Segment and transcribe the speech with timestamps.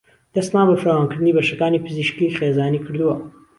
[0.33, 3.17] دهستمان به فراوانکردنی بهشهکانی پزیشکیی خێزانیی کردووه